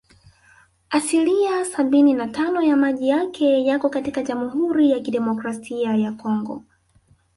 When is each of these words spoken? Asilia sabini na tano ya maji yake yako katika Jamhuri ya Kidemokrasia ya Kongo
Asilia 0.89 1.65
sabini 1.65 2.13
na 2.13 2.27
tano 2.27 2.61
ya 2.61 2.75
maji 2.77 3.09
yake 3.09 3.65
yako 3.65 3.89
katika 3.89 4.21
Jamhuri 4.23 4.91
ya 4.91 4.99
Kidemokrasia 4.99 5.95
ya 5.95 6.11
Kongo 6.11 6.63